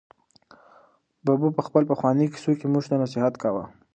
ببو 1.25 1.47
په 1.57 1.61
خپلو 1.67 1.89
پخوانیو 1.91 2.31
کیسو 2.33 2.51
کې 2.59 2.65
موږ 2.73 2.83
ته 2.89 2.95
نصیحت 3.03 3.33
کاوه. 3.41 3.63